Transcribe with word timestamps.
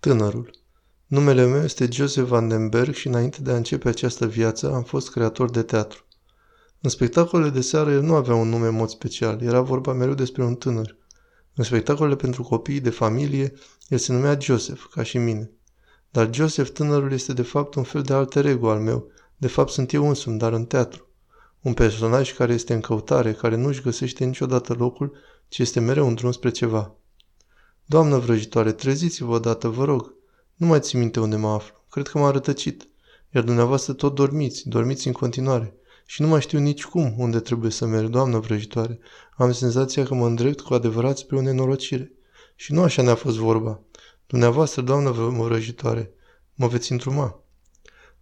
Tânărul. 0.00 0.50
Numele 1.06 1.46
meu 1.46 1.62
este 1.62 1.88
Joseph 1.92 2.28
Vandenberg 2.28 2.94
și 2.94 3.06
înainte 3.06 3.42
de 3.42 3.50
a 3.50 3.56
începe 3.56 3.88
această 3.88 4.26
viață 4.26 4.72
am 4.72 4.82
fost 4.82 5.10
creator 5.10 5.50
de 5.50 5.62
teatru. 5.62 6.04
În 6.80 6.90
spectacolele 6.90 7.50
de 7.50 7.60
seară 7.60 7.90
el 7.90 8.02
nu 8.02 8.14
avea 8.14 8.34
un 8.34 8.48
nume 8.48 8.66
în 8.66 8.74
mod 8.74 8.88
special, 8.88 9.42
era 9.42 9.60
vorba 9.60 9.92
mereu 9.92 10.14
despre 10.14 10.44
un 10.44 10.54
tânăr. 10.54 10.96
În 11.54 11.64
spectacolele 11.64 12.16
pentru 12.16 12.42
copii 12.42 12.80
de 12.80 12.90
familie, 12.90 13.52
el 13.88 13.98
se 13.98 14.12
numea 14.12 14.38
Joseph, 14.40 14.82
ca 14.90 15.02
și 15.02 15.18
mine. 15.18 15.50
Dar 16.10 16.34
Joseph 16.34 16.70
tânărul 16.70 17.12
este 17.12 17.32
de 17.32 17.42
fapt 17.42 17.74
un 17.74 17.82
fel 17.82 18.02
de 18.02 18.12
alter 18.12 18.46
ego 18.46 18.70
al 18.70 18.80
meu, 18.80 19.10
de 19.36 19.48
fapt 19.48 19.70
sunt 19.70 19.92
eu 19.92 20.08
însumi, 20.08 20.38
dar 20.38 20.52
în 20.52 20.64
teatru. 20.64 21.08
Un 21.60 21.74
personaj 21.74 22.34
care 22.34 22.52
este 22.52 22.74
în 22.74 22.80
căutare, 22.80 23.32
care 23.32 23.56
nu 23.56 23.68
își 23.68 23.82
găsește 23.82 24.24
niciodată 24.24 24.72
locul, 24.72 25.16
ci 25.48 25.58
este 25.58 25.80
mereu 25.80 26.06
un 26.06 26.14
drum 26.14 26.32
spre 26.32 26.50
ceva. 26.50 26.97
Doamnă 27.90 28.18
vrăjitoare, 28.18 28.72
treziți-vă 28.72 29.32
odată, 29.32 29.68
vă 29.68 29.84
rog. 29.84 30.14
Nu 30.54 30.66
mai 30.66 30.80
țin 30.80 30.98
minte 30.98 31.20
unde 31.20 31.36
mă 31.36 31.48
aflu. 31.48 31.84
Cred 31.90 32.08
că 32.08 32.18
m-a 32.18 32.30
rătăcit. 32.30 32.88
Iar 33.34 33.44
dumneavoastră 33.44 33.92
tot 33.92 34.14
dormiți, 34.14 34.68
dormiți 34.68 35.06
în 35.06 35.12
continuare. 35.12 35.74
Și 36.06 36.22
nu 36.22 36.28
mai 36.28 36.40
știu 36.40 36.58
nici 36.58 36.84
cum 36.84 37.14
unde 37.18 37.40
trebuie 37.40 37.70
să 37.70 37.86
merg, 37.86 38.08
doamnă 38.08 38.38
vrăjitoare. 38.38 38.98
Am 39.36 39.52
senzația 39.52 40.04
că 40.04 40.14
mă 40.14 40.26
îndrept 40.26 40.60
cu 40.60 40.74
adevărat 40.74 41.18
spre 41.18 41.36
o 41.36 41.40
nenorocire. 41.40 42.12
Și 42.54 42.72
nu 42.72 42.82
așa 42.82 43.02
ne-a 43.02 43.14
fost 43.14 43.36
vorba. 43.36 43.80
Dumneavoastră, 44.26 44.82
doamnă 44.82 45.10
vrăjitoare, 45.10 46.10
mă 46.54 46.66
veți 46.66 46.92
întruma. 46.92 47.42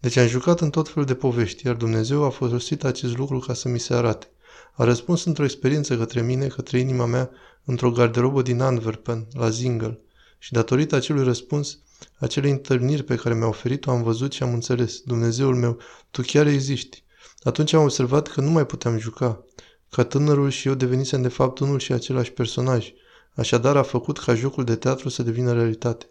Deci 0.00 0.16
am 0.16 0.26
jucat 0.26 0.60
în 0.60 0.70
tot 0.70 0.88
felul 0.88 1.04
de 1.04 1.14
povești, 1.14 1.66
iar 1.66 1.74
Dumnezeu 1.74 2.22
a 2.24 2.30
folosit 2.30 2.84
acest 2.84 3.16
lucru 3.16 3.38
ca 3.38 3.54
să 3.54 3.68
mi 3.68 3.78
se 3.78 3.94
arate. 3.94 4.33
A 4.72 4.84
răspuns 4.84 5.24
într-o 5.24 5.44
experiență 5.44 5.96
către 5.96 6.22
mine, 6.22 6.46
către 6.46 6.78
inima 6.78 7.06
mea, 7.06 7.30
într-o 7.64 7.90
garderobă 7.90 8.42
din 8.42 8.60
Antwerpen, 8.60 9.26
la 9.32 9.48
Zingel. 9.48 10.00
Și 10.38 10.52
datorită 10.52 10.96
acelui 10.96 11.24
răspuns, 11.24 11.78
acele 12.18 12.50
întâlniri 12.50 13.02
pe 13.02 13.14
care 13.14 13.34
mi-a 13.34 13.46
oferit-o, 13.46 13.90
am 13.90 14.02
văzut 14.02 14.32
și 14.32 14.42
am 14.42 14.52
înțeles. 14.52 15.00
Dumnezeul 15.00 15.54
meu, 15.54 15.78
tu 16.10 16.22
chiar 16.22 16.46
existi. 16.46 17.04
Atunci 17.42 17.72
am 17.72 17.82
observat 17.82 18.28
că 18.28 18.40
nu 18.40 18.50
mai 18.50 18.66
puteam 18.66 18.98
juca. 18.98 19.44
Ca 19.90 20.04
tânărul 20.04 20.50
și 20.50 20.68
eu 20.68 20.74
devenisem 20.74 21.22
de 21.22 21.28
fapt 21.28 21.58
unul 21.58 21.78
și 21.78 21.92
același 21.92 22.32
personaj. 22.32 22.92
Așadar 23.34 23.76
a 23.76 23.82
făcut 23.82 24.18
ca 24.18 24.34
jocul 24.34 24.64
de 24.64 24.76
teatru 24.76 25.08
să 25.08 25.22
devină 25.22 25.52
realitate. 25.52 26.08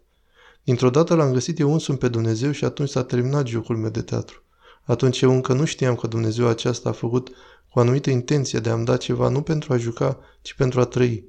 Dintr-o 0.63 0.89
dată 0.89 1.15
l-am 1.15 1.31
găsit 1.31 1.59
eu 1.59 1.73
însumi 1.73 1.97
pe 1.97 2.07
Dumnezeu 2.07 2.51
și 2.51 2.65
atunci 2.65 2.89
s-a 2.89 3.03
terminat 3.03 3.47
jocul 3.47 3.77
meu 3.77 3.89
de 3.89 4.01
teatru. 4.01 4.43
Atunci 4.83 5.21
eu 5.21 5.31
încă 5.31 5.53
nu 5.53 5.65
știam 5.65 5.95
că 5.95 6.07
Dumnezeu 6.07 6.47
aceasta 6.47 6.89
a 6.89 6.91
făcut 6.91 7.29
cu 7.73 7.79
anumită 7.79 8.09
intenție 8.09 8.59
de 8.59 8.69
a-mi 8.69 8.85
da 8.85 8.97
ceva 8.97 9.29
nu 9.29 9.41
pentru 9.41 9.73
a 9.73 9.77
juca, 9.77 10.19
ci 10.41 10.53
pentru 10.53 10.79
a 10.79 10.85
trăi. 10.85 11.25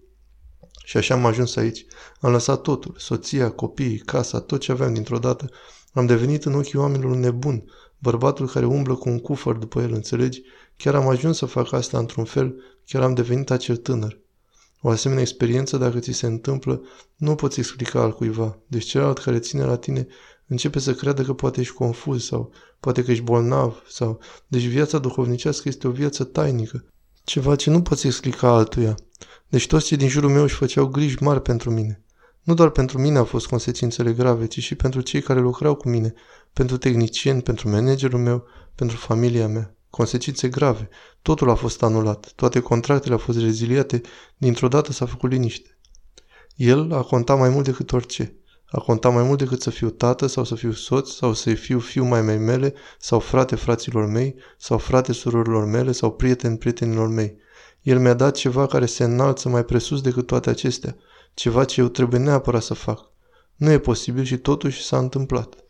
Și 0.85 0.97
așa 0.97 1.15
am 1.15 1.27
ajuns 1.27 1.57
aici. 1.57 1.87
Am 2.21 2.33
lăsat 2.33 2.61
totul, 2.61 2.95
soția, 2.99 3.51
copiii, 3.51 3.99
casa, 3.99 4.41
tot 4.41 4.61
ce 4.61 4.73
aveam 4.73 4.95
dintr-o 4.95 5.19
dată. 5.19 5.51
Am 5.93 6.07
devenit 6.07 6.45
în 6.45 6.55
ochii 6.55 6.79
oamenilor 6.79 7.11
un 7.11 7.21
nebun, 7.21 7.65
bărbatul 7.99 8.49
care 8.49 8.67
umblă 8.67 8.95
cu 8.95 9.09
un 9.09 9.19
cufăr 9.19 9.57
după 9.57 9.81
el, 9.81 9.93
înțelegi? 9.93 10.43
Chiar 10.77 10.95
am 10.95 11.09
ajuns 11.09 11.37
să 11.37 11.47
fac 11.47 11.73
asta 11.73 11.99
într-un 11.99 12.25
fel, 12.25 12.55
chiar 12.87 13.03
am 13.03 13.15
devenit 13.15 13.51
acel 13.51 13.77
tânăr. 13.77 14.19
O 14.81 14.89
asemenea 14.89 15.23
experiență, 15.23 15.77
dacă 15.77 15.99
ți 15.99 16.13
se 16.13 16.27
întâmplă, 16.27 16.83
nu 17.17 17.31
o 17.31 17.35
poți 17.35 17.59
explica 17.59 18.01
al 18.01 18.13
cuiva. 18.13 18.59
Deci 18.67 18.85
celălalt 18.85 19.19
care 19.19 19.39
ține 19.39 19.65
la 19.65 19.77
tine 19.77 20.07
începe 20.47 20.79
să 20.79 20.95
creadă 20.95 21.23
că 21.23 21.33
poate 21.33 21.61
ești 21.61 21.75
confuz 21.75 22.25
sau 22.25 22.53
poate 22.81 23.05
că 23.05 23.11
ești 23.11 23.23
bolnav 23.23 23.83
sau... 23.89 24.21
Deci 24.47 24.65
viața 24.65 24.99
duhovnicească 24.99 25.69
este 25.69 25.87
o 25.87 25.91
viață 25.91 26.25
tainică. 26.25 26.85
Ceva 27.25 27.57
ce 27.57 27.71
nu 27.71 27.83
poți 27.83 28.07
explica 28.07 28.49
altuia. 28.49 28.95
Deci 29.49 29.67
toți 29.67 29.87
cei 29.87 29.97
din 29.97 30.09
jurul 30.09 30.31
meu 30.31 30.43
își 30.43 30.55
făceau 30.55 30.87
griji 30.87 31.23
mari 31.23 31.43
pentru 31.43 31.71
mine. 31.71 32.05
Nu 32.43 32.55
doar 32.55 32.71
pentru 32.71 32.99
mine 32.99 33.19
au 33.19 33.25
fost 33.25 33.47
consecințele 33.47 34.13
grave, 34.13 34.47
ci 34.47 34.59
și 34.59 34.75
pentru 34.75 35.01
cei 35.01 35.23
care 35.23 35.41
lucrau 35.41 35.75
cu 35.75 35.89
mine, 35.89 36.15
pentru 36.53 36.77
tehnicieni, 36.77 37.43
pentru 37.43 37.69
managerul 37.69 38.19
meu, 38.19 38.45
pentru 38.75 38.97
familia 38.97 39.49
mea. 39.49 39.75
Consecințe 39.91 40.49
grave. 40.49 40.89
Totul 41.23 41.51
a 41.51 41.55
fost 41.55 41.83
anulat. 41.83 42.33
Toate 42.35 42.61
contractele 42.61 43.13
au 43.13 43.19
fost 43.19 43.39
reziliate. 43.39 44.01
Dintr-o 44.37 44.69
dată 44.69 44.93
s-a 44.93 45.07
făcut 45.07 45.31
liniște. 45.31 45.79
El 46.57 46.93
a 46.93 47.03
contat 47.03 47.39
mai 47.39 47.49
mult 47.49 47.65
decât 47.65 47.93
orice. 47.93 48.37
A 48.75 48.81
contat 48.81 49.13
mai 49.13 49.23
mult 49.23 49.39
decât 49.39 49.63
să 49.63 49.71
fiu 49.71 49.91
tată 49.91 50.27
sau 50.27 50.45
să 50.45 50.55
fiu 50.55 50.73
soț 50.73 51.11
sau 51.11 51.33
să 51.33 51.55
fiu 51.55 51.79
fiu 51.79 52.05
mai 52.05 52.23
mei 52.23 52.39
mele 52.39 52.75
sau 52.99 53.19
frate 53.19 53.55
fraților 53.55 54.07
mei 54.07 54.35
sau 54.59 54.79
frate 54.79 55.13
surorilor 55.13 55.65
mele 55.65 55.93
sau 55.93 56.13
prieten 56.13 56.57
prietenilor 56.57 57.09
mei. 57.09 57.37
El 57.83 57.99
mi-a 57.99 58.15
dat 58.15 58.35
ceva 58.35 58.67
care 58.67 58.87
se 58.87 59.05
înalță 59.05 59.49
mai 59.49 59.65
presus 59.65 60.01
decât 60.01 60.27
toate 60.27 60.51
acestea, 60.51 60.97
ceva 61.35 61.65
ce 61.65 61.81
eu 61.81 61.89
trebuie 61.89 62.21
neapărat 62.21 62.63
să 62.63 62.75
fac. 62.75 63.11
Nu 63.57 63.71
e 63.71 63.79
posibil 63.79 64.25
și 64.25 64.39
totuși 64.39 64.83
s-a 64.83 64.99
întâmplat. 64.99 65.64